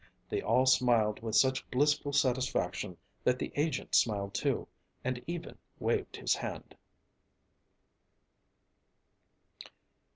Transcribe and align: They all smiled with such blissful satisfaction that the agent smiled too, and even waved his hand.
They 0.29 0.41
all 0.41 0.65
smiled 0.65 1.21
with 1.21 1.35
such 1.35 1.69
blissful 1.69 2.11
satisfaction 2.13 2.97
that 3.23 3.37
the 3.37 3.51
agent 3.55 3.93
smiled 3.93 4.33
too, 4.33 4.67
and 5.03 5.21
even 5.27 5.59
waved 5.77 6.15
his 6.15 6.33
hand. 6.33 6.73